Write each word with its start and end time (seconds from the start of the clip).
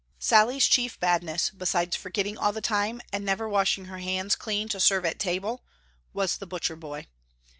Sallie's 0.17 0.65
chief 0.65 0.99
badness 0.99 1.51
besides 1.51 1.95
forgetting 1.95 2.35
all 2.35 2.51
the 2.51 2.59
time 2.59 3.01
and 3.13 3.23
never 3.23 3.47
washing 3.47 3.85
her 3.85 3.99
hands 3.99 4.35
clean 4.35 4.67
to 4.69 4.79
serve 4.79 5.05
at 5.05 5.19
table, 5.19 5.61
was 6.11 6.37
the 6.39 6.47
butcher 6.47 6.75
boy. 6.75 7.05